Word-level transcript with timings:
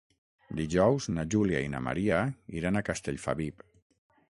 Dijous 0.59 1.07
na 1.19 1.27
Júlia 1.35 1.61
i 1.67 1.69
na 1.75 1.85
Maria 1.91 2.25
iran 2.63 2.81
a 2.83 2.87
Castellfabib. 2.93 3.69